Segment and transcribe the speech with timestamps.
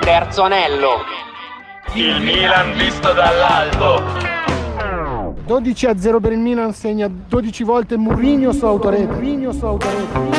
[0.00, 1.04] Terzo anello.
[1.94, 4.17] Il Milan visto dall'alto.
[5.48, 9.06] 12 a 0 per il Milan segna 12 volte Mourinho su autorete.
[9.06, 10.36] Mourinho su autorete.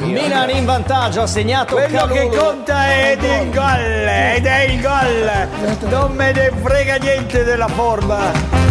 [0.00, 2.14] Milan in vantaggio, ha segnato Quello Calulu.
[2.14, 5.88] che conta è il gol ed è il gol.
[5.88, 8.61] Non me ne frega niente della forma.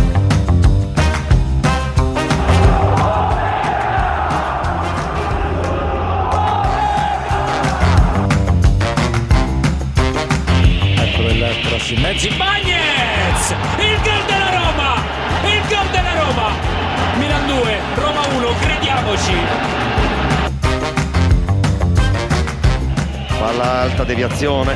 [23.39, 24.75] Palla alta, deviazione.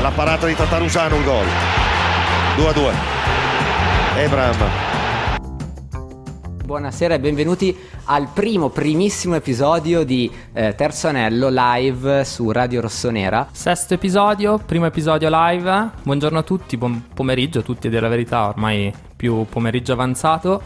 [0.00, 1.46] La parata di Tatarusano, un gol.
[2.56, 2.92] 2 a 2.
[4.16, 4.92] Ebram.
[6.64, 13.48] Buonasera e benvenuti al primo, primissimo episodio di eh, Terzo Anello live su Radio Rossonera.
[13.52, 15.90] Sesto episodio, primo episodio live.
[16.02, 20.62] Buongiorno a tutti, buon pomeriggio a tutti, a dire la verità, ormai più pomeriggio avanzato.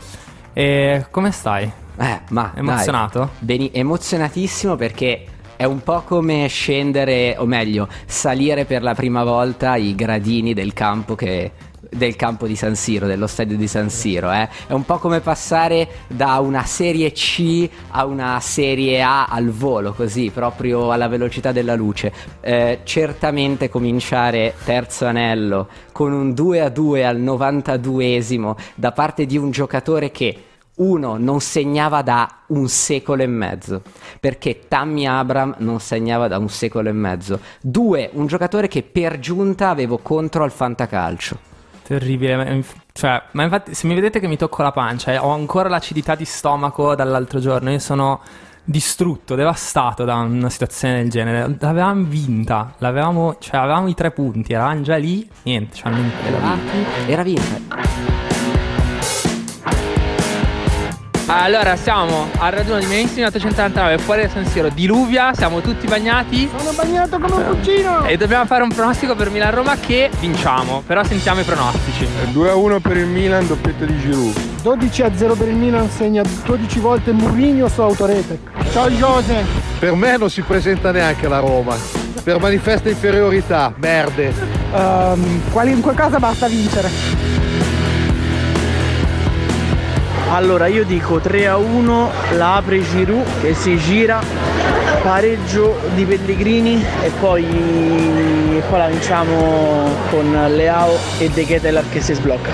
[0.52, 1.70] E come stai?
[1.98, 3.30] Eh, ma dai, Emozionato?
[3.38, 5.24] beni- emozionatissimo perché
[5.56, 10.72] è un po' come scendere, o meglio, salire per la prima volta i gradini del
[10.72, 11.52] campo che
[11.90, 14.48] del campo di San Siro, dello stadio di San Siro, eh.
[14.66, 19.92] È un po' come passare da una serie C a una serie A al volo,
[19.92, 22.12] così, proprio alla velocità della luce.
[22.40, 29.36] Eh, certamente cominciare terzo anello con un 2 a 2 al 92esimo da parte di
[29.38, 30.42] un giocatore che
[30.78, 33.82] uno non segnava da un secolo e mezzo,
[34.20, 37.40] perché Tammy Abram non segnava da un secolo e mezzo.
[37.60, 41.38] Due, un giocatore che per giunta avevo contro al fantacalcio.
[41.88, 42.62] Terribile.
[42.92, 46.14] Cioè, ma infatti, se mi vedete che mi tocco la pancia, eh, ho ancora l'acidità
[46.14, 47.70] di stomaco dall'altro giorno.
[47.70, 48.20] Io sono
[48.62, 51.56] distrutto, devastato da una situazione del genere.
[51.58, 55.26] L'avevamo vinta, l'avevamo, cioè, avevamo i tre punti, eravamo già lì.
[55.44, 57.10] Niente, ci hanno impedati.
[57.10, 58.17] Era vinta.
[61.30, 66.48] Allora siamo al raduno di Mainstream 889 fuori da San Siro, diluvia, siamo tutti bagnati
[66.56, 68.04] Sono bagnato come un cugino.
[68.06, 72.06] e dobbiamo fare un pronostico per Milan-Roma che vinciamo, però sentiamo i pronostici.
[72.32, 74.36] 2 a 1 per il Milan, doppietta di Giroud.
[74.62, 78.38] 12 a 0 per il Milan segna 12 volte Mourinho su autorete.
[78.72, 79.44] Ciao Jose.
[79.78, 81.76] Per me non si presenta neanche la Roma.
[82.24, 84.32] Per manifesta inferiorità, merde.
[84.74, 87.27] Ehm, qualunque cosa basta vincere.
[90.30, 94.20] Allora io dico 3 a 1, la apre Giroud che si gira,
[95.02, 102.00] pareggio di Pellegrini e poi, e poi la vinciamo con Leao e De Ketelar che
[102.00, 102.50] si sblocca.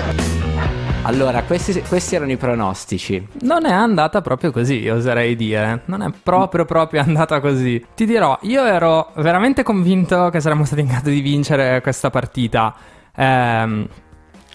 [1.03, 3.27] Allora, questi, questi erano i pronostici.
[3.41, 5.81] Non è andata proprio così, oserei dire.
[5.85, 7.85] Non è proprio proprio andata così.
[7.93, 12.73] Ti dirò, io ero veramente convinto che saremmo stati in grado di vincere questa partita.
[13.15, 13.87] Ehm,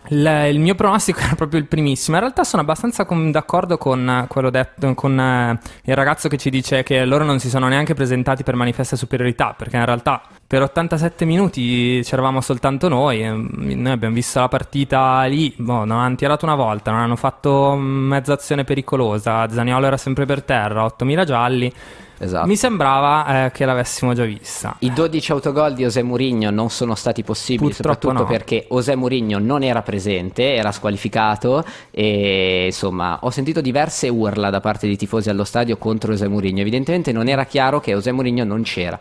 [0.09, 2.17] il, il mio pronostico era proprio il primissimo.
[2.17, 6.37] In realtà sono abbastanza con- d'accordo con eh, quello detto con eh, il ragazzo che
[6.37, 10.23] ci dice che loro non si sono neanche presentati per manifesta superiorità, perché in realtà
[10.51, 13.23] per 87 minuti c'eravamo soltanto noi.
[13.23, 17.15] mm, Noi abbiamo visto la partita lì, boh, non hanno tirato una volta, non hanno
[17.15, 19.49] fatto mm, mezza azione pericolosa.
[19.49, 21.73] Zaniolo era sempre per terra, 8000 gialli.
[22.19, 22.49] Esatto.
[22.49, 24.75] Mi sembrava eh, che l'avessimo già vista.
[24.81, 28.29] I 12 autogol di José Mourinho non sono stati possibili, Purtroppo soprattutto no.
[28.29, 34.61] perché José Mourinho non era presente, era squalificato e insomma ho sentito diverse urla da
[34.61, 36.61] parte di tifosi allo stadio contro José Mourinho.
[36.61, 38.99] Evidentemente non era chiaro che José Mourinho non c'era,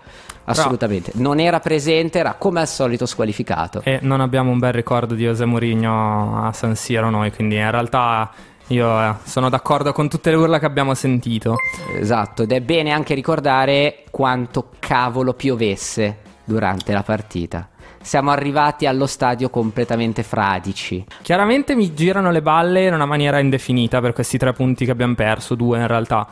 [0.52, 1.12] assolutamente.
[1.16, 3.81] Non era presente, era come al solito squalificato.
[3.84, 7.72] E non abbiamo un bel ricordo di José Mourinho a San Siro noi, quindi in
[7.72, 8.31] realtà
[8.68, 11.56] io eh, sono d'accordo con tutte le urla che abbiamo sentito.
[11.96, 17.69] Esatto, ed è bene anche ricordare quanto cavolo piovesse durante la partita.
[18.02, 21.06] Siamo arrivati allo stadio completamente fradici.
[21.22, 25.16] Chiaramente mi girano le balle in una maniera indefinita per questi tre punti che abbiamo
[25.16, 26.28] perso, due in realtà.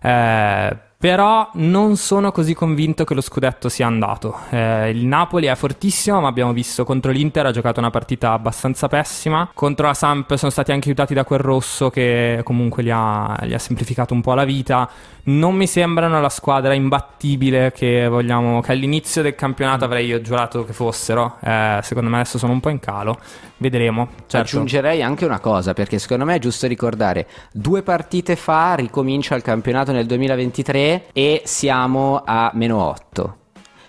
[0.00, 4.36] Eh, però non sono così convinto che lo scudetto sia andato.
[4.50, 8.88] Eh, il Napoli è fortissimo, ma abbiamo visto contro l'Inter ha giocato una partita abbastanza
[8.88, 9.48] pessima.
[9.54, 13.54] Contro la Samp sono stati anche aiutati da quel rosso che comunque gli ha, gli
[13.54, 14.90] ha semplificato un po' la vita.
[15.28, 20.72] Non mi sembrano la squadra imbattibile che vogliamo, che all'inizio del campionato avrei giurato che
[20.72, 21.36] fossero.
[21.40, 23.18] Eh, secondo me adesso sono un po' in calo.
[23.58, 24.08] Vedremo.
[24.26, 24.36] Certo.
[24.38, 29.42] Aggiungerei anche una cosa, perché secondo me è giusto ricordare, due partite fa ricomincia il
[29.42, 33.37] campionato nel 2023 e siamo a meno 8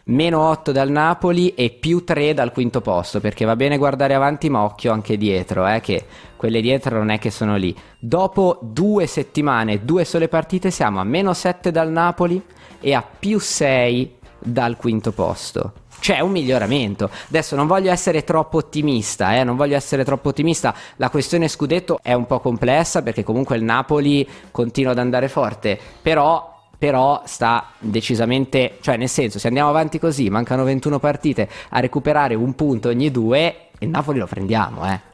[0.10, 4.50] meno 8 dal Napoli e più 3 dal quinto posto, perché va bene guardare avanti
[4.50, 7.76] ma occhio anche dietro, eh, che quelle dietro non è che sono lì.
[7.98, 12.42] Dopo due settimane, due sole partite, siamo a meno 7 dal Napoli
[12.80, 15.74] e a più 6 dal quinto posto.
[16.00, 17.10] C'è un miglioramento.
[17.28, 20.74] Adesso non voglio essere troppo ottimista, eh, non voglio essere troppo ottimista.
[20.96, 25.78] La questione scudetto è un po' complessa perché comunque il Napoli continua ad andare forte,
[26.02, 31.80] però però sta decisamente, cioè nel senso se andiamo avanti così, mancano 21 partite, a
[31.82, 35.08] recuperare un punto ogni due, il Napoli lo prendiamo, eh.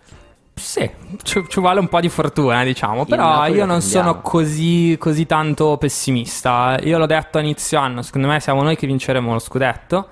[0.54, 0.90] Sì,
[1.24, 3.04] ci, ci vuole un po' di fortuna, diciamo.
[3.04, 6.80] Però io non sono così, così tanto pessimista.
[6.82, 10.08] Io l'ho detto a inizio anno, secondo me siamo noi che vinceremo lo scudetto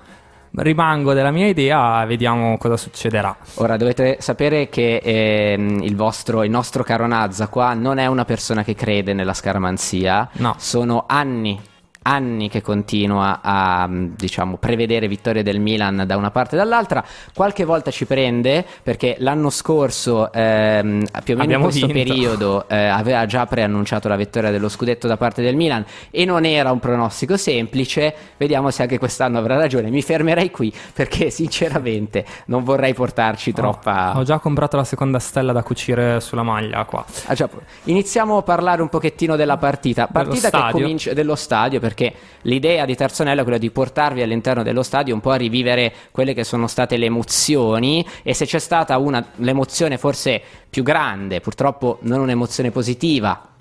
[0.56, 3.36] rimango della mia idea, vediamo cosa succederà.
[3.54, 8.24] Ora dovete sapere che ehm, il, vostro, il nostro caro Nazza qua non è una
[8.24, 10.54] persona che crede nella scaramanzia, no.
[10.58, 11.60] sono anni
[12.04, 17.04] anni che continua a diciamo, prevedere vittorie del Milan da una parte e dall'altra.
[17.34, 22.02] Qualche volta ci prende perché l'anno scorso, ehm, più o meno in questo vinto.
[22.02, 26.44] periodo, eh, aveva già preannunciato la vittoria dello scudetto da parte del Milan e non
[26.44, 28.14] era un pronostico semplice.
[28.36, 29.90] Vediamo se anche quest'anno avrà ragione.
[29.90, 34.12] Mi fermerei qui perché sinceramente non vorrei portarci troppa.
[34.16, 37.04] Ho già comprato la seconda stella da cucire sulla maglia qua.
[37.26, 37.48] Ah, già,
[37.84, 40.06] iniziamo a parlare un pochettino della partita.
[40.06, 40.80] Partita che stadio.
[40.80, 41.93] comincia dello stadio perché
[42.42, 46.34] l'idea di Tarzonello è quella di portarvi all'interno dello stadio un po' a rivivere quelle
[46.34, 51.98] che sono state le emozioni e se c'è stata una l'emozione forse più grande, purtroppo
[52.02, 53.53] non un'emozione positiva,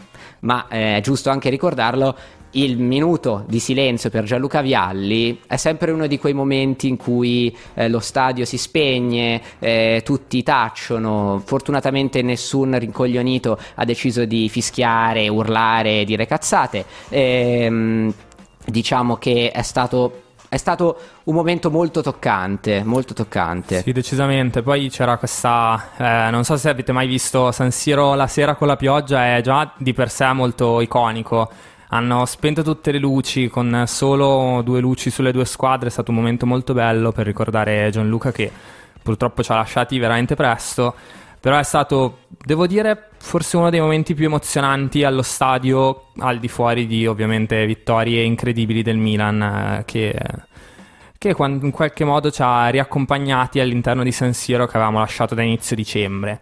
[0.44, 2.16] ma eh, è giusto anche ricordarlo,
[2.56, 7.56] il minuto di silenzio per Gianluca Vialli è sempre uno di quei momenti in cui
[7.74, 15.28] eh, lo stadio si spegne, eh, tutti tacciono, fortunatamente nessun rincoglionito ha deciso di fischiare,
[15.30, 16.86] urlare, dire cazzate.
[17.10, 18.14] Ehm,
[18.66, 20.23] diciamo che è stato
[20.54, 23.82] è stato un momento molto toccante, molto toccante.
[23.82, 24.62] Sì, decisamente.
[24.62, 25.90] Poi c'era questa.
[25.98, 29.42] eh, non so se avete mai visto San Siro la sera con la pioggia, è
[29.42, 31.50] già di per sé molto iconico.
[31.90, 35.88] Hanno spento tutte le luci con solo due luci sulle due squadre.
[35.88, 38.52] È stato un momento molto bello per ricordare Gianluca che
[39.02, 40.94] purtroppo ci ha lasciati veramente presto.
[41.44, 46.48] Però è stato, devo dire, forse uno dei momenti più emozionanti allo stadio, al di
[46.48, 50.18] fuori di ovviamente vittorie incredibili del Milan, eh, che,
[51.18, 55.42] che in qualche modo ci ha riaccompagnati all'interno di San Siro che avevamo lasciato da
[55.42, 56.40] inizio dicembre.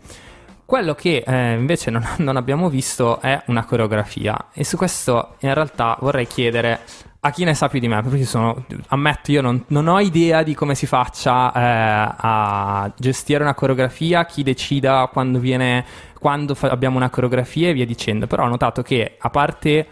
[0.66, 5.52] Quello che eh, invece non, non abbiamo visto è una coreografia e su questo in
[5.56, 6.82] realtà vorrei chiedere
[7.24, 10.42] a chi ne sa più di me, perché sono, ammetto io non, non ho idea
[10.42, 15.86] di come si faccia eh, a gestire una coreografia, chi decida quando viene,
[16.20, 19.88] quando fa- abbiamo una coreografia e via dicendo, però ho notato che a parte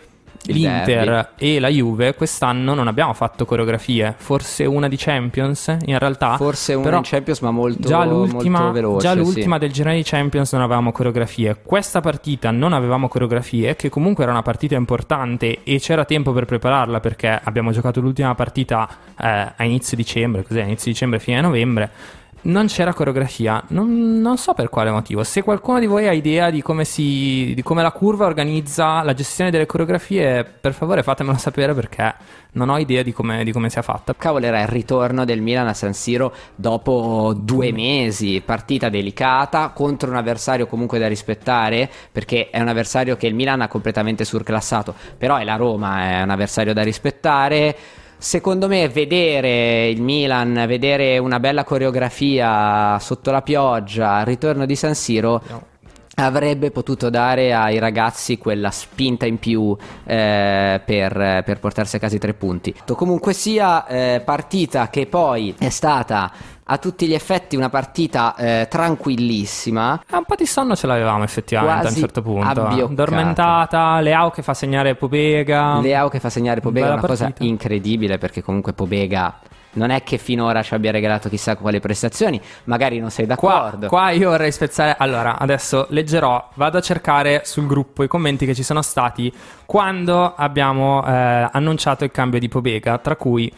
[0.45, 6.37] l'Inter e la Juve quest'anno non abbiamo fatto coreografie, forse una di Champions in realtà.
[6.37, 9.07] Forse una in Champions, ma molto, già l'ultima, molto veloce.
[9.07, 9.17] già sì.
[9.17, 11.57] l'ultima del girone di Champions non avevamo coreografie.
[11.63, 16.45] Questa partita non avevamo coreografie, che comunque era una partita importante e c'era tempo per
[16.45, 18.87] prepararla perché abbiamo giocato l'ultima partita
[19.19, 22.17] eh, a inizio dicembre, così a inizio dicembre, fine novembre.
[22.41, 25.23] Non c'era coreografia, non, non so per quale motivo.
[25.23, 29.13] Se qualcuno di voi ha idea di come, si, di come la curva organizza la
[29.13, 32.15] gestione delle coreografie, per favore fatemelo sapere perché
[32.51, 34.15] non ho idea di come, di come sia fatta.
[34.17, 40.09] Cavolo, era il ritorno del Milan a San Siro dopo due mesi, partita delicata contro
[40.09, 44.95] un avversario comunque da rispettare, perché è un avversario che il Milan ha completamente surclassato,
[45.17, 47.75] però è la Roma, è un avversario da rispettare.
[48.21, 54.75] Secondo me vedere il Milan, vedere una bella coreografia sotto la pioggia, il ritorno di
[54.75, 55.41] San Siro
[56.15, 59.73] avrebbe potuto dare ai ragazzi quella spinta in più
[60.03, 62.75] eh, per, per portarsi a casa i tre punti.
[62.85, 66.29] Comunque sia, eh, partita che poi è stata
[66.71, 70.03] a tutti gli effetti una partita eh, tranquillissima.
[70.07, 72.47] Eh, un po' di sonno ce l'avevamo effettivamente a un certo punto.
[72.47, 72.93] abbioccata.
[72.93, 75.79] Dormentata, Leao che fa segnare Pobega.
[75.79, 77.43] Leao che fa segnare Pobega è Bella una cosa partita.
[77.45, 79.39] incredibile perché comunque Pobega
[79.71, 83.87] non è che finora ci abbia regalato chissà quali prestazioni, magari non sei Qua, d'accordo.
[83.87, 84.95] qua io vorrei spezzare.
[84.97, 89.31] Allora, adesso leggerò, vado a cercare sul gruppo i commenti che ci sono stati
[89.65, 93.51] quando abbiamo eh, annunciato il cambio di Pobega, tra cui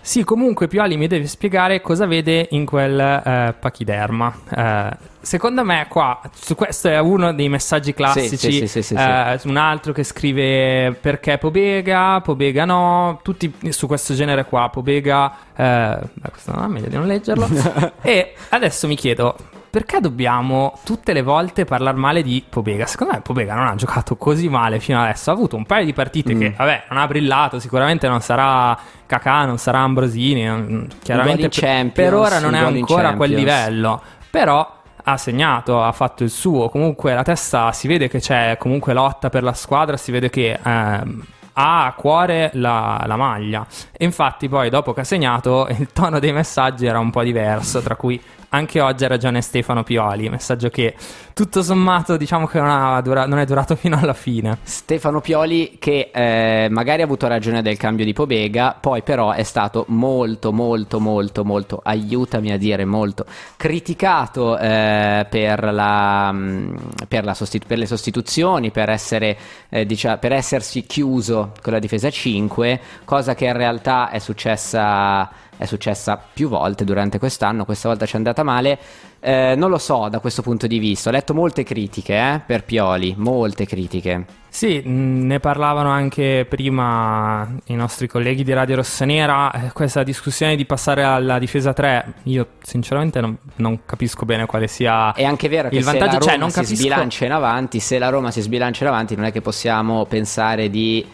[0.00, 4.34] Sì, comunque Pioli mi deve spiegare cosa vede in quel eh, pachiderma.
[4.48, 9.38] Eh, secondo me qua, su questo è uno dei messaggi classici, Sì, sì, sì, eh,
[9.44, 15.98] un altro che scrive perché Pobega, Pobega no, tutti su questo genere qua, Pobega, eh,
[16.30, 17.48] questo no, è meglio di non leggerlo.
[18.02, 19.36] e adesso mi chiedo,
[19.70, 22.86] perché dobbiamo tutte le volte parlare male di Pobega?
[22.86, 25.30] Secondo me Pobega non ha giocato così male fino adesso.
[25.30, 26.40] Ha avuto un paio di partite Mm.
[26.40, 27.58] che, vabbè, non ha brillato.
[27.58, 30.44] Sicuramente non sarà Kakà, non sarà Ambrosini.
[30.44, 34.00] non- Chiaramente per, per ora non è ancora a quel livello.
[34.30, 36.68] Però ha segnato, ha fatto il suo.
[36.68, 39.96] Comunque la testa si vede che c'è comunque lotta per la squadra.
[39.96, 40.58] Si vede che.
[40.62, 41.24] ehm,
[41.60, 46.20] ha a cuore la, la maglia e infatti poi dopo che ha segnato il tono
[46.20, 50.68] dei messaggi era un po' diverso tra cui anche oggi ha ragione Stefano Pioli messaggio
[50.68, 50.94] che
[51.34, 54.58] tutto sommato diciamo che non, dura- non è durato fino alla fine.
[54.62, 59.42] Stefano Pioli che eh, magari ha avuto ragione del cambio di Pobega, poi però è
[59.42, 63.24] stato molto molto molto molto, aiutami a dire molto,
[63.56, 66.76] criticato eh, per, la, mm,
[67.06, 69.36] per, la sostitu- per le sostituzioni, per, essere,
[69.68, 75.30] eh, dicia- per essersi chiuso con la difesa 5, cosa che in realtà è successa,
[75.58, 78.78] è successa più volte durante quest'anno, questa volta ci è andata male.
[79.20, 82.64] Eh, non lo so da questo punto di vista, ho letto molte critiche eh, per
[82.64, 84.24] Pioli, molte critiche.
[84.48, 89.50] Sì, mh, ne parlavano anche prima i nostri colleghi di Radio Rossonera.
[89.50, 94.68] eh, Questa discussione di passare alla difesa 3, io sinceramente non, non capisco bene quale
[94.68, 96.12] sia È anche vero che il se vantaggio.
[96.12, 96.76] la Roma Cioè, non si capisco.
[96.76, 100.70] sbilancia in avanti, se la Roma si sbilancia in avanti, non è che possiamo pensare
[100.70, 101.04] di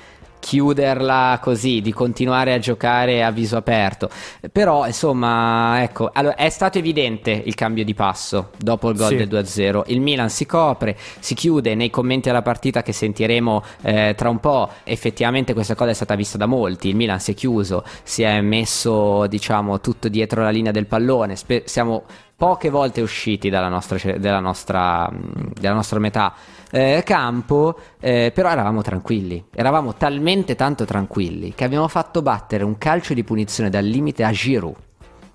[0.45, 4.11] chiuderla così, di continuare a giocare a viso aperto.
[4.53, 9.17] Però, insomma, ecco, allora, è stato evidente il cambio di passo dopo il gol Sì.
[9.17, 9.85] del 2-0.
[9.87, 14.39] Il Milan si copre, si chiude nei commenti alla partita che sentiremo eh, tra un
[14.39, 14.69] po'.
[14.85, 16.89] Effettivamente questa cosa è stata vista da molti.
[16.89, 21.37] Il Milan si è chiuso, si è messo, diciamo, tutto dietro la linea del pallone.
[21.37, 22.05] Spe- siamo
[22.37, 25.11] poche volte usciti dalla nostra, della nostra,
[25.59, 26.35] della nostra metà
[26.75, 32.77] eh, campo, eh, però eravamo tranquilli, eravamo talmente tanto tranquilli che abbiamo fatto battere un
[32.79, 34.75] calcio di punizione dal limite a Giroud.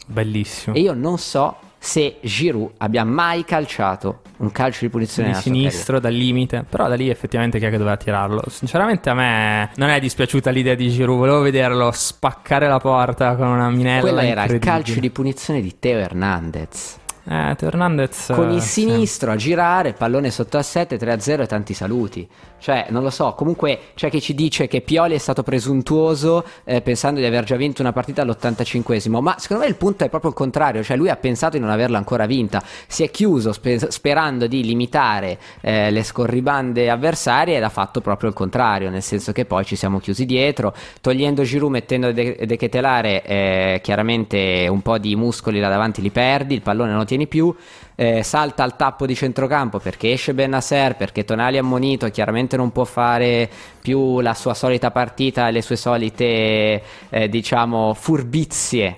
[0.06, 0.76] Bellissimo.
[0.76, 6.02] E io non so se Giroud abbia mai calciato un calcio di punizione di sinistro
[6.02, 8.44] dal limite, però da lì effettivamente chi è che doveva tirarlo?
[8.50, 13.48] Sinceramente a me non è dispiaciuta l'idea di Giroud, volevo vederlo spaccare la porta con
[13.48, 14.02] una minella.
[14.02, 16.98] Quello era il calcio di punizione di Teo Hernandez.
[17.32, 18.82] Eh, Teo Hernandez Con il sì.
[18.82, 22.28] sinistro a girare, pallone sotto a 7, 3-0 e tanti saluti.
[22.58, 26.82] Cioè, non lo so, comunque c'è chi ci dice che Pioli è stato presuntuoso eh,
[26.82, 30.32] pensando di aver già vinto una partita all'85esimo, ma secondo me il punto è proprio
[30.32, 33.92] il contrario, cioè lui ha pensato di non averla ancora vinta, si è chiuso spe-
[33.92, 39.32] sperando di limitare eh, le scorribande avversarie ed ha fatto proprio il contrario, nel senso
[39.32, 44.82] che poi ci siamo chiusi dietro, togliendo Giroud, mettendo De, de Ketelare, eh, chiaramente un
[44.82, 47.54] po' di muscoli là davanti li perdi, il pallone non lo tieni più,
[47.96, 52.72] eh, salta al tappo di centrocampo perché esce Benasser, perché Tonali è ammonito, chiaramente non
[52.72, 53.50] può fare
[53.82, 58.96] più la sua solita partita le sue solite, eh, diciamo, furbizie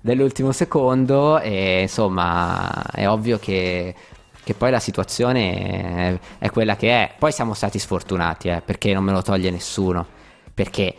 [0.00, 3.94] dell'ultimo secondo e insomma è ovvio che,
[4.42, 7.10] che poi la situazione è quella che è.
[7.18, 10.20] Poi siamo stati sfortunati, eh, perché non me lo toglie nessuno.
[10.54, 10.96] Perché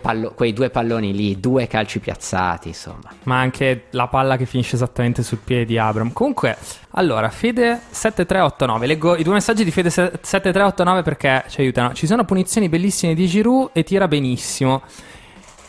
[0.00, 3.10] pallo- quei due palloni lì, due calci piazzati, insomma.
[3.22, 6.12] Ma anche la palla che finisce esattamente sul piede di Abram.
[6.12, 6.56] Comunque,
[6.90, 8.86] allora, Fede 7389.
[8.86, 11.94] Leggo i due messaggi di Fede 7389 perché ci aiutano.
[11.94, 14.82] Ci sono punizioni bellissime di Giroud e tira benissimo.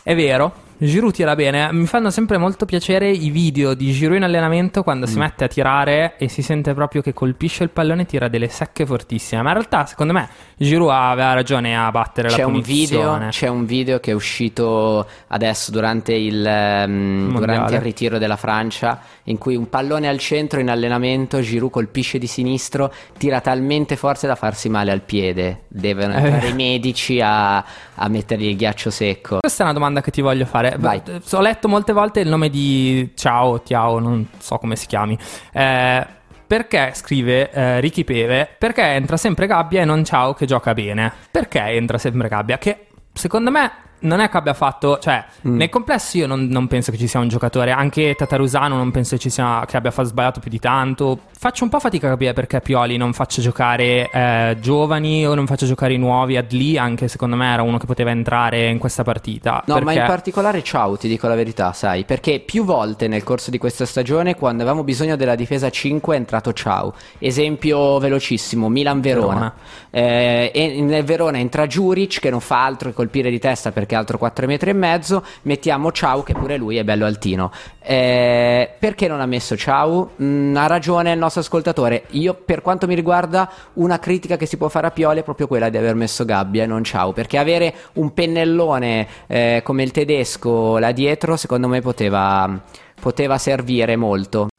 [0.02, 0.61] È vero.
[0.84, 5.06] Giroud tira bene, mi fanno sempre molto piacere i video di Giroud in allenamento quando
[5.06, 5.08] Mm.
[5.10, 8.48] si mette a tirare e si sente proprio che colpisce il pallone e tira delle
[8.48, 9.42] secche fortissime.
[9.42, 13.14] Ma in realtà, secondo me, Giroud aveva ragione a battere C'è la un, punizione.
[13.18, 17.30] video, c'è un video che è uscito adesso durante il, Mondiale.
[17.38, 22.18] durante il ritiro della Francia in cui un pallone al centro in allenamento Giroud colpisce
[22.18, 26.16] di sinistro tira talmente forte da farsi male al piede devono Eh.
[26.16, 30.20] entrare i medici a, a mettergli il ghiaccio secco Questa è una domanda che ti
[30.20, 30.70] voglio fare.
[30.78, 31.02] Vai.
[31.32, 35.18] Ho letto molte volte il nome di Ciao, Tiao, non so come si chiami.
[35.52, 36.06] Eh,
[36.46, 38.48] perché scrive eh, Ricky Peve?
[38.58, 41.12] Perché entra sempre Gabbia e non Ciao che gioca bene?
[41.30, 42.58] Perché entra sempre Gabbia?
[42.58, 43.72] Che secondo me
[44.02, 45.56] non è che abbia fatto, cioè, Mm.
[45.56, 49.16] nel complesso io non, non penso che ci sia un giocatore, anche Tatarusano non penso
[49.16, 51.18] che, ci sia, che abbia sbagliato più di tanto.
[51.38, 55.46] Faccio un po' fatica a capire perché Pioli non faccia giocare eh, giovani o non
[55.46, 56.36] faccia giocare i nuovi.
[56.36, 59.62] Adli anche secondo me era uno che poteva entrare in questa partita.
[59.66, 63.22] No, ma perché- in particolare ciao, ti dico la verità, sai, perché più volte nel
[63.24, 66.94] corso di questa stagione, quando avevamo bisogno della difesa 5, è entrato ciao.
[67.18, 69.30] Esempio velocissimo, Milan-Verona.
[69.32, 69.54] Verona.
[69.90, 73.91] Eh, e nel Verona entra Juric che non fa altro che colpire di testa perché
[73.94, 77.50] è altro 4 metri e mezzo, mettiamo Ciao che pure lui è bello altino.
[77.80, 80.12] Eh, perché non ha messo Ciao?
[80.22, 82.04] Mm, ha ragione il nostro ascoltatore.
[82.10, 85.46] Io per quanto mi riguarda una critica che si può fare a Pioli è proprio
[85.46, 89.90] quella di aver messo Gabbia e non Ciao, perché avere un pennellone eh, come il
[89.90, 92.60] tedesco là dietro secondo me poteva,
[93.00, 94.51] poteva servire molto.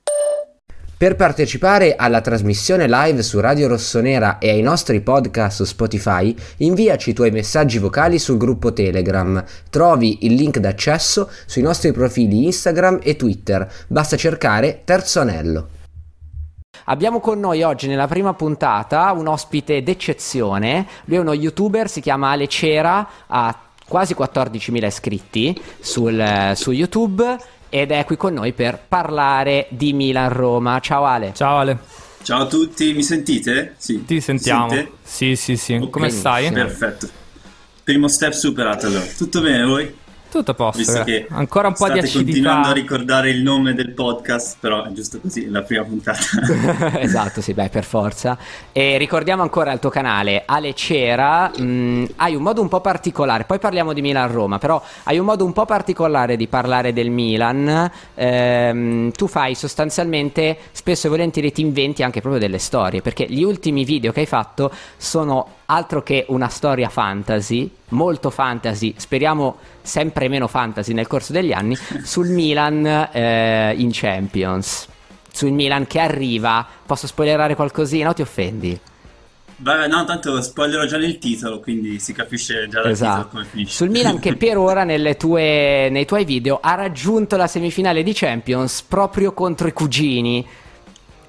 [1.04, 7.10] Per partecipare alla trasmissione live su Radio Rossonera e ai nostri podcast su Spotify, inviaci
[7.10, 9.44] i tuoi messaggi vocali sul gruppo Telegram.
[9.70, 13.70] Trovi il link d'accesso sui nostri profili Instagram e Twitter.
[13.88, 15.68] Basta cercare Terzo Anello.
[16.86, 20.88] Abbiamo con noi oggi nella prima puntata un ospite d'eccezione.
[21.04, 23.54] Lui è uno youtuber, si chiama Ale Cera, ha
[23.86, 27.38] quasi 14.000 iscritti sul, su YouTube
[27.74, 30.80] ed è qui con noi per parlare di Milan-Roma.
[30.80, 31.32] Ciao Ale.
[31.34, 31.80] Ciao Ale.
[32.22, 33.74] Ciao a tutti, mi sentite?
[33.80, 34.06] Sì.
[34.06, 34.70] Ti sentiamo.
[34.70, 34.92] Sente?
[35.02, 35.74] Sì, sì, sì.
[35.74, 36.52] Ok, Come stai?
[36.52, 37.10] Perfetto.
[37.84, 39.04] Primo step superato allora.
[39.18, 39.96] Tutto bene voi?
[40.34, 40.80] Tutto a posto.
[40.80, 42.70] Visto che Ancora un po' di state continuando acidità.
[42.70, 46.20] a ricordare il nome del podcast, però è giusto così, la prima puntata.
[47.00, 48.36] esatto, sì, beh, per forza.
[48.72, 53.44] E ricordiamo ancora il tuo canale, Ale Cera, mh, hai un modo un po' particolare,
[53.44, 57.92] poi parliamo di Milan-Roma, però hai un modo un po' particolare di parlare del Milan,
[58.16, 63.44] Ehm, tu fai sostanzialmente, spesso e volentieri ti inventi anche proprio delle storie, perché gli
[63.44, 70.28] ultimi video che hai fatto sono altro che una storia fantasy, molto fantasy, speriamo sempre
[70.28, 74.88] meno fantasy nel corso degli anni, sul Milan eh, in Champions.
[75.32, 78.80] Sul Milan che arriva, posso spoilerare qualcosina o ti offendi?
[79.56, 83.28] Vabbè, no, tanto spoilerò già nel titolo, quindi si capisce già dal Esatto.
[83.30, 83.76] come finisce.
[83.76, 88.14] Sul Milan che per ora nelle tue- nei tuoi video ha raggiunto la semifinale di
[88.14, 90.46] Champions proprio contro i cugini.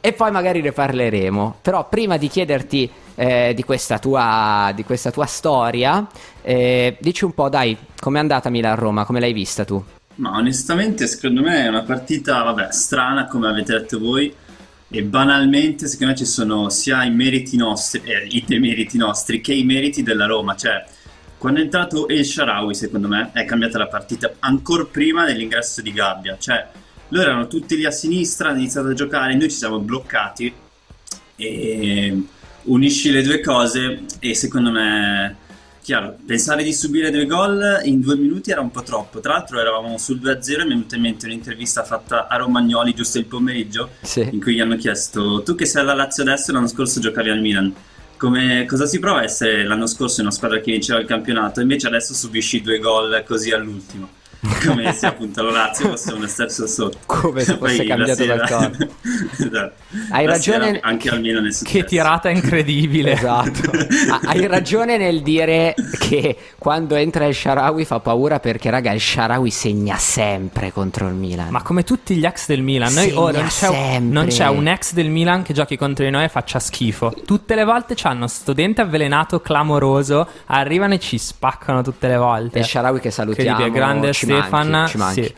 [0.00, 1.58] E poi magari ne parleremo.
[1.62, 6.06] Però prima di chiederti eh, di, questa tua, di questa tua storia,
[6.42, 9.04] eh, dici un po', dai, com'è andata Milan-Roma?
[9.04, 9.83] Come l'hai vista tu?
[10.16, 14.33] Ma onestamente, secondo me è una partita, vabbè, strana, come avete detto voi.
[14.88, 19.52] E banalmente, secondo me ci sono sia i meriti nostri, eh, i demeriti nostri, che
[19.52, 20.54] i meriti della Roma.
[20.54, 20.85] Cioè,
[21.37, 25.92] quando è entrato El Sharawi, secondo me, è cambiata la partita ancora prima dell'ingresso di
[25.92, 26.37] Gabbia.
[26.38, 26.68] Cioè,
[27.09, 30.54] loro erano tutti lì a sinistra, hanno iniziato a giocare, noi ci siamo bloccati.
[31.37, 32.23] E
[32.64, 35.36] unisci le due cose, e secondo me,
[35.82, 39.20] chiaro, pensare di subire due gol in due minuti era un po' troppo.
[39.20, 42.94] Tra l'altro, eravamo sul 2-0 e mi è venuta in mente un'intervista fatta a Romagnoli
[42.94, 44.28] giusto il pomeriggio Sì.
[44.32, 47.40] in cui gli hanno chiesto tu che sei alla Lazio adesso l'anno scorso giocavi al
[47.40, 47.74] Milan
[48.16, 51.60] come, cosa si prova a essere l'anno scorso in una squadra che vinceva il campionato
[51.60, 54.08] invece adesso subisci due gol così all'ultimo
[54.65, 58.23] come se appunto la Lazio fosse uno step sotto Come se Poi fosse la cambiato
[58.23, 58.71] sera- qualcosa.
[59.37, 59.73] Esatto.
[60.11, 63.13] Hai La ragione- sera anche al Milan è successo Che tirata incredibile.
[63.13, 63.71] Esatto.
[64.11, 69.00] Ha- hai ragione nel dire che quando entra il Sharawi fa paura perché, raga, il
[69.00, 71.49] Sharawi segna sempre contro il Milan.
[71.50, 73.99] Ma come tutti gli ex del Milan, noi oh, non, c'è, sempre.
[74.00, 77.13] non c'è un ex del Milan che giochi contro di noi e faccia schifo.
[77.25, 82.59] Tutte le volte c'hanno sto dente avvelenato clamoroso, arrivano e ci spaccano tutte le volte.
[82.59, 83.50] E il Sharawi che salutiamo.
[83.50, 84.68] Incredibile, grande ci Stefan.
[84.70, 85.23] manchi, ci manchi.
[85.25, 85.34] sì.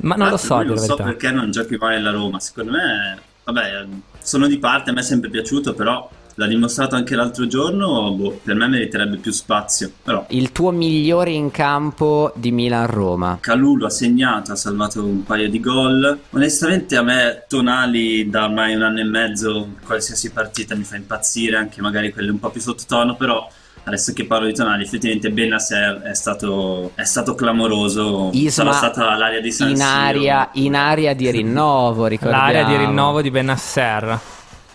[0.00, 1.04] Ma non lo Tra so, l'altro, di non so verità.
[1.18, 3.86] perché non giochi mai alla Roma secondo me vabbè
[4.22, 8.38] sono di parte a me è sempre piaciuto però l'ha dimostrato anche l'altro giorno boh,
[8.44, 13.38] per me meriterebbe più spazio però Il tuo migliore in campo di Milan-Roma.
[13.40, 16.16] Calulu ha segnato, ha salvato un paio di gol.
[16.30, 21.56] Onestamente a me Tonali da ormai un anno e mezzo, qualsiasi partita mi fa impazzire,
[21.56, 23.48] anche magari quelle un po' più sottotono, però
[23.88, 28.30] adesso che parlo di Tonali, effettivamente Benasser è stato, è stato clamoroso.
[28.32, 32.44] Isma Sarà stata l'area di San in aria, in aria di rinnovo, ricordiamo.
[32.44, 34.20] L'area di rinnovo di Benasser.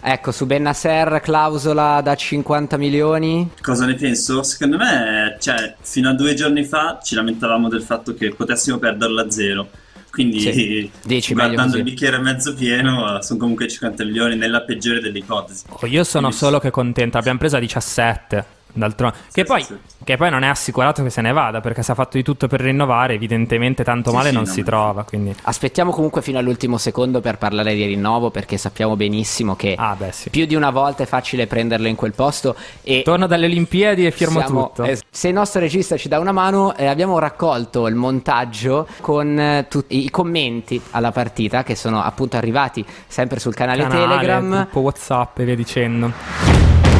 [0.05, 3.51] Ecco, su Benasser clausola da 50 milioni.
[3.61, 4.43] Cosa ne penso?
[4.43, 9.21] Secondo me, cioè, fino a due giorni fa ci lamentavamo del fatto che potessimo perderlo
[9.21, 9.69] a zero.
[10.11, 15.17] Quindi, Sì, dici guardando il bicchiere mezzo pieno, sono comunque 50 milioni nella peggiore delle
[15.17, 15.63] ipotesi.
[15.69, 18.45] Oh, io sono solo che contento, l'abbiamo presa a 17.
[18.75, 19.63] D'altronde, che, poi,
[20.03, 22.47] che poi non è assicurato che se ne vada perché si è fatto di tutto
[22.47, 23.13] per rinnovare.
[23.13, 25.03] Evidentemente, tanto Sì, male sì, non no, si trova.
[25.03, 29.95] Quindi, Aspettiamo comunque fino all'ultimo secondo per parlare di rinnovo perché sappiamo benissimo che Ah,
[29.97, 30.29] beh, sì.
[30.31, 34.11] più di una volta è facile prenderlo in quel posto e torno dalle Olimpiadi e
[34.11, 34.83] firmo siamo- tutto.
[34.85, 39.39] eh, se il nostro regista ci dà una mano, eh, abbiamo raccolto il montaggio con
[39.39, 44.49] eh, tutti i commenti alla partita che sono appunto arrivati sempre sul canale, Canale, Telegram.
[44.49, 46.92] gruppo WhatsApp e via dicendo.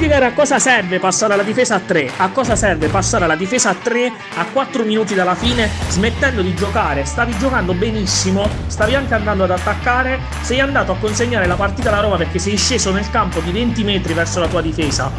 [0.00, 2.10] Spiegare a cosa serve passare alla difesa a 3.
[2.16, 6.54] A cosa serve passare alla difesa a 3 a 4 minuti dalla fine, smettendo di
[6.54, 7.04] giocare.
[7.04, 10.20] Stavi giocando benissimo, stavi anche andando ad attaccare.
[10.40, 13.84] Sei andato a consegnare la partita alla Roma perché sei sceso nel campo di 20
[13.84, 15.12] metri verso la tua difesa.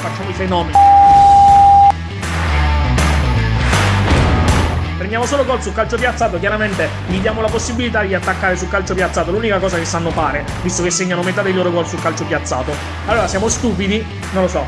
[0.00, 0.95] Facciamo i fenomeni.
[5.06, 8.92] Prendiamo solo gol sul calcio piazzato, chiaramente gli diamo la possibilità di attaccare sul calcio
[8.92, 12.24] piazzato, l'unica cosa che sanno fare, visto che segnano metà dei loro gol sul calcio
[12.24, 12.74] piazzato.
[13.06, 14.04] Allora siamo stupidi?
[14.32, 14.66] Non lo so.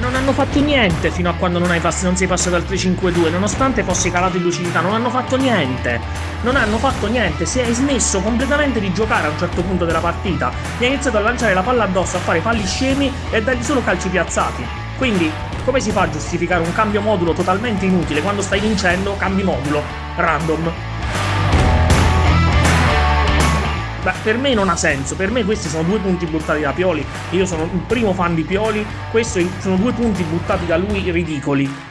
[0.00, 3.82] Non hanno fatto niente fino a quando non, hai non sei passato al 3-5-2, nonostante
[3.82, 6.00] fossi calato in lucidità, non hanno fatto niente.
[6.40, 10.00] Non hanno fatto niente, si è smesso completamente di giocare a un certo punto della
[10.00, 10.50] partita.
[10.78, 13.62] Mi ha iniziato a lanciare la palla addosso, a fare falli scemi e a dargli
[13.62, 14.64] solo calci piazzati.
[14.96, 15.30] Quindi,
[15.68, 19.16] come si fa a giustificare un cambio modulo totalmente inutile quando stai vincendo?
[19.18, 19.82] Cambi modulo,
[20.16, 20.72] random.
[24.02, 27.04] Beh, per me non ha senso, per me questi sono due punti buttati da Pioli.
[27.32, 31.87] Io sono il primo fan di Pioli, questi sono due punti buttati da lui ridicoli.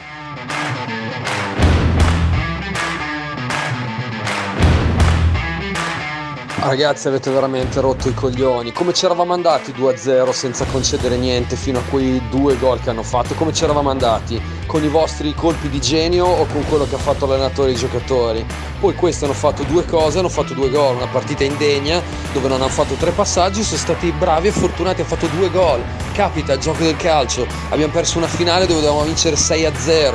[6.60, 8.72] Ragazzi avete veramente rotto i coglioni.
[8.72, 13.04] Come ci eravamo andati 2-0 senza concedere niente fino a quei due gol che hanno
[13.04, 13.34] fatto?
[13.34, 14.42] Come ci eravamo andati?
[14.66, 17.76] Con i vostri colpi di genio o con quello che ha fatto l'allenatore e i
[17.76, 18.44] giocatori?
[18.80, 22.60] Poi questi hanno fatto due cose, hanno fatto due gol, una partita indegna dove non
[22.60, 25.80] hanno fatto tre passaggi, sono stati bravi e fortunati, hanno fatto due gol.
[26.12, 27.46] Capita, gioco del calcio.
[27.68, 30.14] Abbiamo perso una finale dove dovevamo vincere 6-0.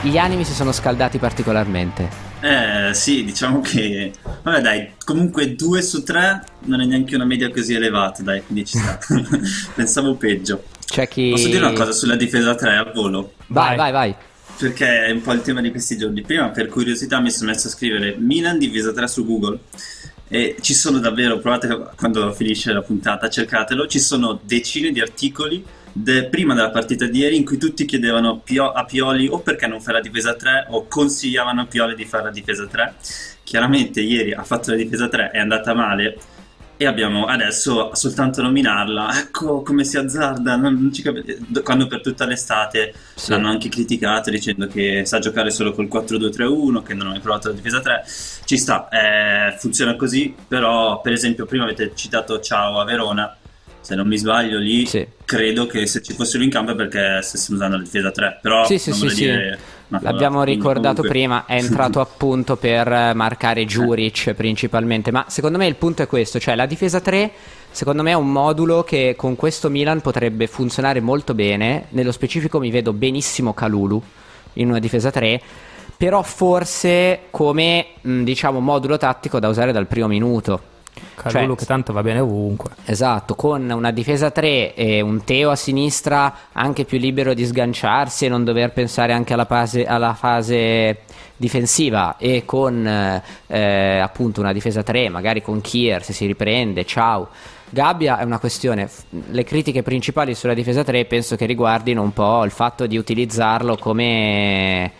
[0.00, 2.29] Gli animi si sono scaldati particolarmente.
[2.40, 4.12] Eh sì, diciamo che...
[4.42, 8.64] Vabbè dai, comunque 2 su 3 non è neanche una media così elevata, dai, quindi
[8.64, 8.98] ci sta.
[9.74, 10.64] Pensavo peggio.
[10.86, 11.30] C'è chi...
[11.30, 13.34] Posso dire una cosa sulla difesa 3 a volo?
[13.48, 14.14] Vai, vai, vai.
[14.56, 16.22] Perché è un po' il tema di questi giorni.
[16.22, 19.58] Prima, per curiosità, mi sono messo a scrivere Milan difesa 3 su Google.
[20.28, 23.86] E ci sono davvero, provate quando finisce la puntata, cercatelo.
[23.86, 28.38] Ci sono decine di articoli de- prima della partita di ieri in cui tutti chiedevano
[28.38, 32.04] Pio- a Pioli o perché non fa la difesa 3 o consigliavano a Pioli di
[32.04, 32.94] fare la difesa 3.
[33.42, 36.18] Chiaramente ieri ha fatto la difesa 3, è andata male
[36.76, 39.18] e abbiamo adesso soltanto nominarla.
[39.18, 43.30] Ecco come si azzarda, non, non ci cap- quando per tutta l'estate Sì.
[43.30, 47.48] l'hanno anche criticato dicendo che sa giocare solo col 4-2-3-1, che non ha mai provato
[47.48, 48.02] la difesa 3.
[48.46, 53.36] Ci sta, eh, funziona così, però per esempio prima avete citato Ciao a Verona,
[53.80, 54.86] se non mi sbaglio lì
[55.24, 58.64] credo che se ci fossero in campo è perché stessimo usando la difesa 3, però
[58.66, 59.24] Sì, sì, sì, sì.
[59.24, 65.24] dire cosa, L'abbiamo ricordato comunque- prima, è entrato appunto per eh, marcare Juric principalmente, ma
[65.28, 67.30] secondo me il punto è questo, cioè la difesa 3
[67.72, 72.58] secondo me è un modulo che con questo Milan potrebbe funzionare molto bene, nello specifico
[72.58, 74.02] mi vedo benissimo Calulu
[74.54, 75.40] in una difesa 3,
[75.96, 80.69] però forse come diciamo modulo tattico da usare dal primo minuto.
[81.14, 82.70] Calulu Cioè, che tanto va bene ovunque.
[82.84, 88.26] Esatto, con una difesa 3 e un Teo a sinistra anche più libero di sganciarsi
[88.26, 91.00] e non dover pensare anche alla fase, alla fase
[91.36, 97.28] difensiva e con eh, appunto una difesa 3, magari con Kier se si riprende, ciao.
[97.72, 98.90] Gabbia è una questione,
[99.30, 103.76] le critiche principali sulla difesa 3 penso che riguardino un po' il fatto di utilizzarlo
[103.76, 104.90] come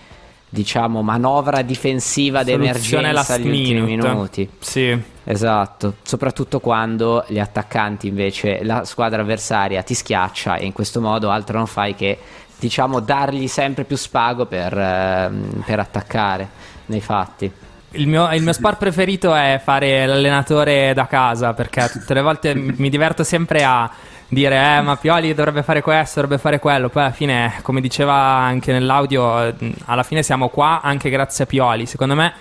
[0.52, 4.08] diciamo manovra difensiva d'emergenza last agli ultimi minute.
[4.08, 4.50] minuti.
[4.58, 5.00] Sì.
[5.22, 11.30] Esatto, soprattutto quando gli attaccanti invece, la squadra avversaria ti schiaccia e in questo modo
[11.30, 12.18] altro non fai che
[12.58, 16.48] diciamo dargli sempre più spago per, ehm, per attaccare
[16.86, 17.50] nei fatti.
[17.92, 22.54] Il mio, il mio sport preferito è fare l'allenatore da casa perché tutte le volte
[22.54, 23.90] mi diverto sempre a
[24.30, 28.14] dire eh ma Pioli dovrebbe fare questo, dovrebbe fare quello, poi alla fine come diceva
[28.14, 32.32] anche nell'audio alla fine siamo qua anche grazie a Pioli, secondo me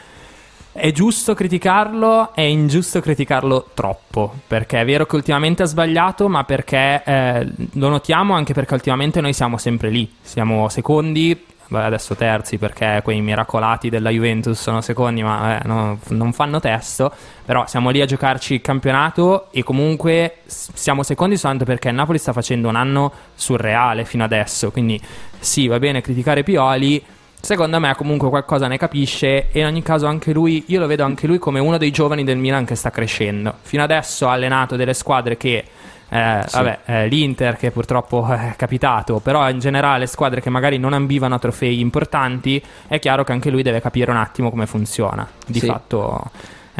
[0.71, 6.43] è giusto criticarlo, è ingiusto criticarlo troppo, perché è vero che ultimamente ha sbagliato, ma
[6.43, 12.15] perché eh, lo notiamo anche perché ultimamente noi siamo sempre lì, siamo secondi, beh, adesso
[12.15, 17.11] terzi perché quei miracolati della Juventus sono secondi, ma eh, no- non fanno testo,
[17.45, 22.17] però siamo lì a giocarci il campionato e comunque siamo secondi soltanto perché il Napoli
[22.17, 24.99] sta facendo un anno surreale fino adesso, quindi
[25.39, 27.03] sì, va bene criticare Pioli,
[27.41, 31.05] Secondo me comunque qualcosa ne capisce e in ogni caso anche lui, io lo vedo
[31.05, 33.55] anche lui come uno dei giovani del Milan che sta crescendo.
[33.61, 35.63] Fino adesso ha allenato delle squadre che,
[36.09, 36.55] eh, Sì.
[36.57, 41.35] vabbè, eh, l'Inter che purtroppo è capitato, però in generale squadre che magari non ambivano
[41.35, 45.27] a trofei importanti, è chiaro che anche lui deve capire un attimo come funziona.
[45.45, 45.65] Di Sì.
[45.67, 46.31] fatto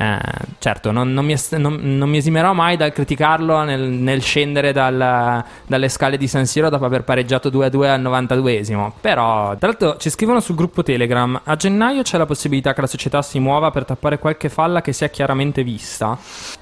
[0.01, 0.17] Eh,
[0.59, 5.43] certo, non, non, mi non- non mi esimerò mai dal criticarlo nel, nel scendere dal-
[5.67, 8.93] dalle scale di San Siro dopo aver pareggiato 2-2 al 92esimo.
[9.01, 12.87] Però, tra l'altro, ci scrivono sul gruppo Telegram: a gennaio c'è la possibilità che la
[12.87, 16.17] società si muova per tappare qualche falla che si è chiaramente vista.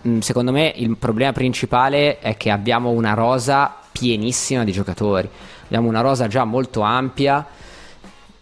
[0.07, 5.29] Mm, Secondo me il problema principale è che abbiamo una rosa pienissima di giocatori.
[5.65, 7.45] Abbiamo una rosa già molto ampia.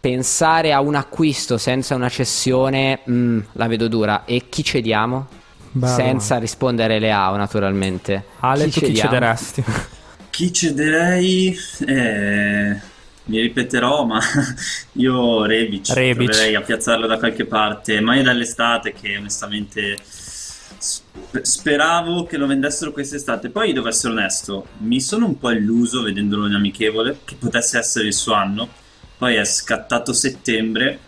[0.05, 4.23] Pensare a un acquisto senza una cessione mm, la vedo dura.
[4.25, 5.27] E chi cediamo?
[5.71, 8.23] Beh, senza rispondere Leao, naturalmente.
[8.41, 9.09] Ale, tu chi cediamo?
[9.09, 9.63] cederesti?
[10.29, 11.57] Chi cederei?
[11.87, 12.79] Eh,
[13.23, 14.19] mi ripeterò, ma
[14.93, 16.29] io Rebic, Rebic.
[16.29, 22.45] proverei a piazzarlo da qualche parte, ma è dall'estate che onestamente sp- speravo che lo
[22.45, 23.49] vendessero quest'estate.
[23.49, 28.05] Poi devo essere onesto, mi sono un po' illuso vedendolo in amichevole che potesse essere
[28.05, 28.83] il suo anno.
[29.17, 30.99] Poi è scattato settembre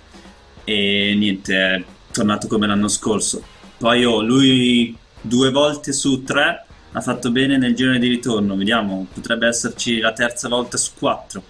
[0.63, 3.41] e niente, è tornato come l'anno scorso.
[3.77, 9.05] Poi oh, lui due volte su tre ha fatto bene nel girone di ritorno, vediamo,
[9.13, 11.43] potrebbe esserci la terza volta su quattro,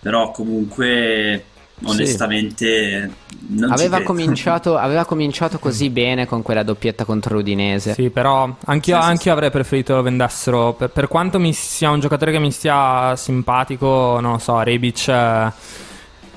[0.00, 1.44] però comunque
[1.82, 3.10] onestamente
[3.48, 7.92] non ci Aveva cominciato, aveva cominciato così bene con quella doppietta contro Udinese.
[7.94, 10.72] Sì, però anch'io, Sì, sì, anch'io avrei preferito lo vendessero.
[10.74, 15.08] Per, per quanto mi sia un giocatore che mi stia simpatico, non lo so, Rebic.
[15.08, 15.52] eh,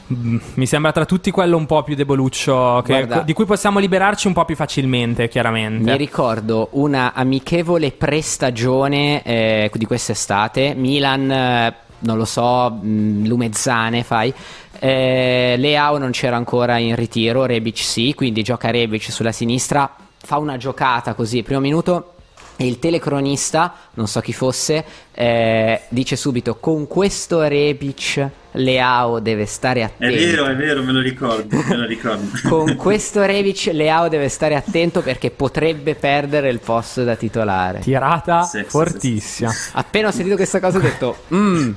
[0.10, 3.22] mi sembra tra tutti quello un po' più deboluccio, che- Guarda.
[3.22, 5.91] di cui possiamo liberarci un po' più facilmente, chiaramente.
[5.91, 10.74] Mi ricordo una amichevole prestagione eh, di quest'estate.
[10.76, 14.34] Milan, eh, non lo so, mh, Lumezzane fai.
[14.80, 19.93] Eh, Leao non c'era ancora in ritiro, Rebic sì, quindi gioca Rebic sulla sinistra.
[20.20, 22.13] Fa una giocata così, primo minuto.
[22.60, 29.46] E il telecronista, non so chi fosse, eh, dice subito: Con questo Rebic Leao deve
[29.46, 30.15] stare È attento.
[30.15, 32.26] vero, è vero, me lo ricordo, me lo ricordo.
[32.50, 37.80] Con questo Rebic Leao deve stare attento perché potrebbe perdere il posto da titolare.
[37.82, 39.54] Tirata Sì, sì, fortissima.
[39.74, 41.72] Appena ho sentito questa cosa ho detto, "Mm,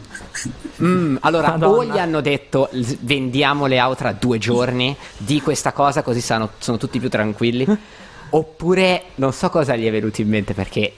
[0.83, 1.16] mm".
[1.21, 1.77] allora Madonna.
[1.77, 6.53] o gli hanno detto "L- vendiamo Leao tra due giorni, di questa cosa così sanno-
[6.59, 7.66] sono tutti più tranquilli,
[8.31, 10.93] oppure non so cosa gli è venuto in mente perché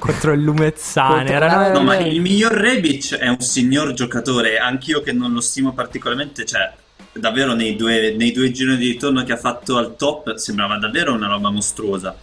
[0.00, 1.16] Contro il Lumezzane.
[1.16, 5.42] Contro- era- no, ma il miglior Rebic è un signor giocatore, anch'io che non lo
[5.42, 6.72] stimo particolarmente, cioè
[7.12, 11.12] davvero nei due, nei due gironi di ritorno che ha fatto al top sembrava davvero
[11.12, 12.16] una roba mostruosa.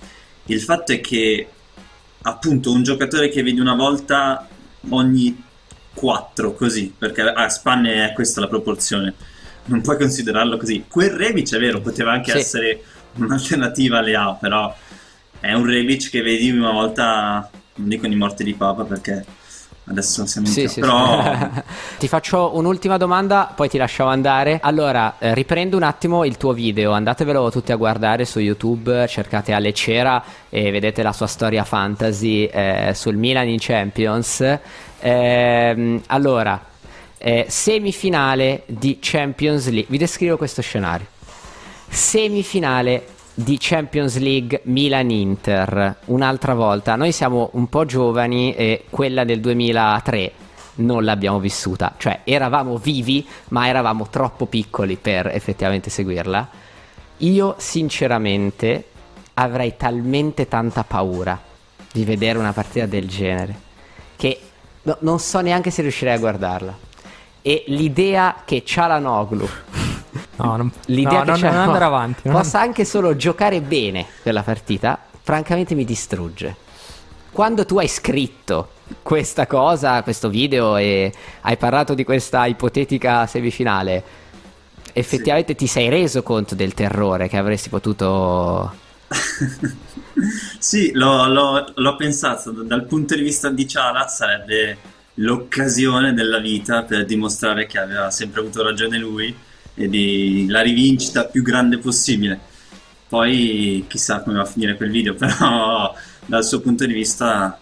[0.46, 1.48] Il fatto è che
[2.24, 4.48] appunto un giocatore che vedi una volta
[4.90, 5.44] ogni
[5.94, 9.14] quattro così, perché a spanne è questa la proporzione.
[9.66, 10.86] Non puoi considerarlo così.
[10.88, 12.38] Quel Rebic è vero, poteva anche Sì.
[12.38, 12.82] essere
[13.26, 14.76] un'alternativa a Leao, però
[15.40, 19.26] è un Rebic che vedi una volta, non dico di morte di papa perché
[19.90, 21.62] adesso siamo in Sì, sì, però sì.
[22.00, 24.60] ti faccio un'ultima domanda, poi ti lasciamo andare.
[24.62, 29.54] Allora, eh, riprendo un attimo il tuo video, andatevelo tutti a guardare su YouTube, cercate
[29.54, 34.60] Ale Cera e vedete la sua storia fantasy eh, sul Milan in Champions.
[35.00, 36.62] Ehm, allora,
[37.18, 41.16] eh, semifinale di Champions League, vi descrivo questo scenario.
[41.90, 46.96] Semifinale di Champions League Milan-Inter, un'altra volta.
[46.96, 50.32] Noi siamo un po' giovani e quella del 2003
[50.76, 56.50] non l'abbiamo vissuta, cioè eravamo vivi ma eravamo troppo piccoli per effettivamente seguirla.
[57.18, 58.86] Io sinceramente
[59.36, 61.40] avrei talmente tanta paura
[61.92, 63.60] di vedere una partita del genere
[64.16, 64.40] che
[64.84, 66.78] no- non so neanche se riuscirei a guardarla.
[67.42, 69.48] E l'idea che Cialanoglu
[70.38, 72.22] No, non, l'idea no, che non, c'è non andare avanti.
[72.26, 76.56] non possa anche solo giocare bene quella partita, francamente mi distrugge.
[77.32, 78.70] Quando tu hai scritto
[79.04, 84.04] questa cosa, questo video e hai parlato di questa ipotetica semifinale,
[84.94, 88.86] effettivamente ti sei reso conto del terrore che avresti potuto
[90.60, 94.78] sì, l'ho, l'ho- l'ho pensato dal punto di vista di Ciala sarebbe
[95.16, 99.36] l'occasione della vita per dimostrare che aveva sempre avuto ragione lui
[99.78, 102.40] e di la rivincita più grande possibile.
[103.08, 105.94] Poi chissà come va a finire quel video, però
[106.26, 107.58] dal suo punto di vista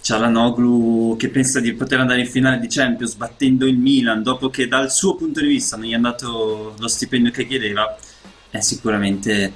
[0.00, 4.66] Cialanoglu che pensa di poter andare in finale di Champions battendo il Milan dopo che
[4.66, 7.96] dal suo punto di vista non gli è andato lo stipendio che chiedeva
[8.50, 9.52] è sicuramente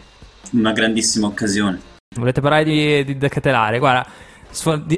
[0.53, 1.81] una grandissima occasione.
[2.17, 3.79] Volete parlare di, di De Ketelare?
[3.79, 4.07] Guarda,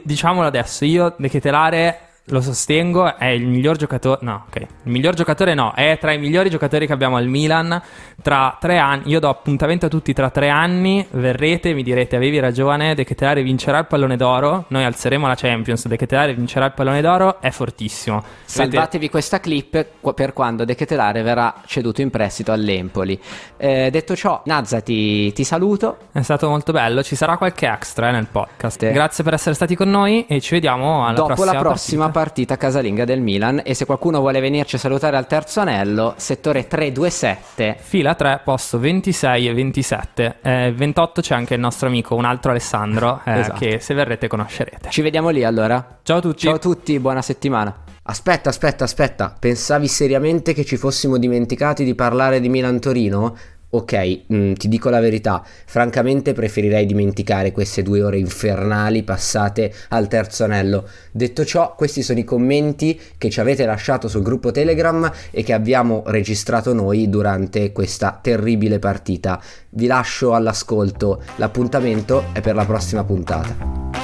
[0.03, 4.21] diciamolo adesso, io De Ketelare lo sostengo, è il miglior giocatore.
[4.23, 4.57] No, ok.
[4.61, 7.83] Il miglior giocatore no, è tra i migliori giocatori che abbiamo al Milan.
[8.23, 11.07] Tra tre anni, io do appuntamento a tutti tra tre anni.
[11.11, 12.95] Verrete, mi direte, avevi ragione.
[12.95, 14.65] De Ketelare vincerà il pallone d'oro.
[14.69, 15.87] Noi alzeremo la Champions.
[15.87, 17.43] De Ketelare vincerà il pallone d'oro.
[17.43, 18.23] È fortissimo.
[18.47, 23.21] Salvatevi questa clip per quando De Ketelare verrà ceduto in prestito all'Empoli.
[23.59, 25.99] Eh, detto ciò, Nazza, ti, ti, saluto.
[26.11, 27.03] È stato molto bello.
[27.03, 28.91] Ci sarà qualche extra eh, nel podcast.
[28.91, 32.57] Grazie per essere stati con noi e ci vediamo alla Dopo prossima la prossima partita.
[32.57, 33.61] casalinga del Milan.
[33.65, 37.77] E se qualcuno vuole venirci a salutare al terzo anello, settore 327.
[37.81, 40.37] Fila 3, posto 26 e 27.
[40.41, 43.59] Eh, 28 c'è anche il nostro amico, un altro Alessandro, eh, esatto.
[43.59, 44.91] che se verrete conoscerete.
[44.91, 45.99] Ci vediamo lì allora.
[46.03, 46.47] Ciao a tutti.
[46.47, 47.83] Ciao a tutti, buona settimana.
[48.07, 49.35] Aspetta, aspetta, aspetta.
[49.39, 53.35] Pensavi seriamente che ci fossimo dimenticati di parlare di Milan-Torino?
[53.75, 59.75] Ok, mh, mm, ti dico la verità, francamente preferirei dimenticare queste due ore infernali passate
[59.89, 60.89] al terzo anello.
[61.11, 65.53] Detto ciò, questi sono i commenti che ci avete lasciato sul gruppo Telegram e che
[65.53, 69.43] abbiamo registrato noi durante questa terribile partita.
[69.71, 74.04] Vi lascio all'ascolto, l'appuntamento è per la prossima puntata.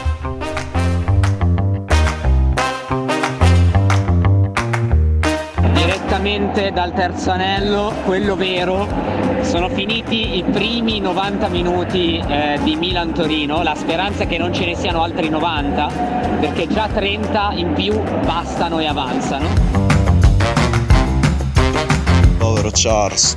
[6.20, 8.87] Direttamente dal terzo anello, quello vero.
[9.42, 14.66] Sono finiti i primi 90 minuti eh, di Milan-Torino, la speranza è che non ce
[14.66, 15.87] ne siano altri 90,
[16.40, 19.48] perché già 30 in più bastano e avanzano.
[22.37, 23.37] Povero Charles,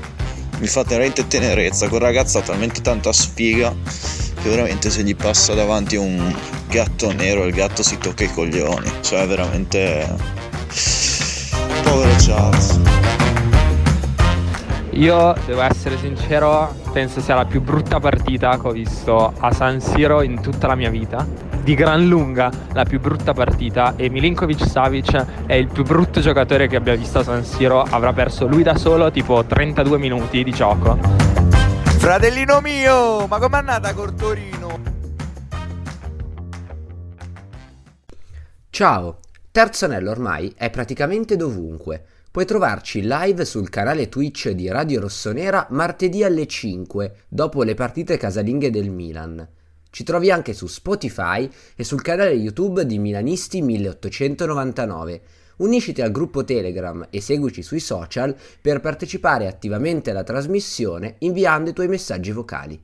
[0.60, 3.74] mi fa veramente tenerezza, quel ragazzo ha talmente tanta sfiga
[4.41, 6.36] che veramente se gli passa davanti un
[6.67, 10.42] gatto nero il gatto si tocca i coglioni, cioè veramente
[11.93, 12.79] povero Charles.
[14.93, 19.79] Io devo essere sincero, penso sia la più brutta partita che ho visto a San
[19.79, 21.25] Siro in tutta la mia vita.
[21.62, 26.67] Di gran lunga la più brutta partita e Milinkovic Savic è il più brutto giocatore
[26.67, 27.82] che abbia visto a San Siro.
[27.82, 30.97] Avrà perso lui da solo tipo 32 minuti di gioco.
[31.97, 34.82] Fratellino mio, ma com'è andata col Torino?
[38.69, 39.19] Ciao,
[39.54, 42.04] Terzo Anello ormai è praticamente dovunque.
[42.32, 48.18] Puoi trovarci live sul canale Twitch di Radio Rossonera martedì alle 5, dopo le partite
[48.18, 49.48] casalinghe del Milan.
[49.92, 55.22] Ci trovi anche su Spotify e sul canale YouTube di Milanisti 1899.
[55.58, 61.74] Unisciti al gruppo Telegram e seguici sui social per partecipare attivamente alla trasmissione inviando i
[61.74, 62.84] tuoi messaggi vocali.